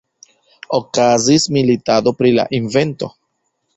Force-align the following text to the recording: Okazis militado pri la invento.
Okazis 0.77 1.45
militado 1.57 2.15
pri 2.23 2.33
la 2.39 2.47
invento. 2.63 3.11